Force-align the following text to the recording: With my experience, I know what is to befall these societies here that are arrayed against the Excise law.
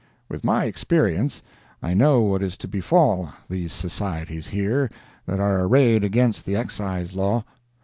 With 0.29 0.43
my 0.43 0.65
experience, 0.65 1.43
I 1.83 1.93
know 1.93 2.21
what 2.21 2.41
is 2.41 2.57
to 2.57 2.67
befall 2.67 3.33
these 3.51 3.71
societies 3.71 4.47
here 4.47 4.89
that 5.27 5.39
are 5.39 5.61
arrayed 5.63 6.03
against 6.03 6.43
the 6.43 6.55
Excise 6.55 7.13
law. 7.13 7.43